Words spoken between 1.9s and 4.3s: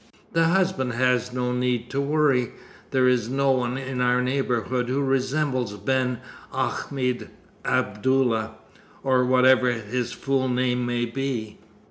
to worry. There is no one in our